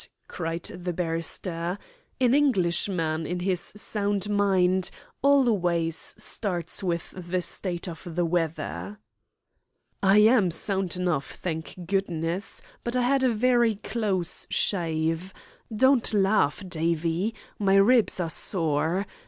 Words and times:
cried 0.27 0.63
the 0.63 0.91
barrister, 0.93 1.77
"An 2.19 2.33
Englishman, 2.33 3.27
in 3.27 3.39
his 3.41 3.59
sound 3.61 4.27
mind, 4.31 4.89
always 5.21 6.15
starts 6.17 6.81
with 6.81 7.13
the 7.15 7.39
state 7.43 7.87
of 7.87 8.15
the 8.15 8.25
weather." 8.25 8.97
"I 10.01 10.17
am 10.21 10.49
sound 10.49 10.95
enough, 10.95 11.29
thank 11.33 11.75
goodness, 11.85 12.63
but 12.83 12.95
I 12.95 13.03
had 13.03 13.23
a 13.23 13.29
very 13.29 13.75
close 13.75 14.47
shave. 14.49 15.35
Don't 15.71 16.11
laugh, 16.15 16.63
Davie. 16.67 17.35
My 17.59 17.75
ribs 17.75 18.19
are 18.19 18.31
sore. 18.31 19.05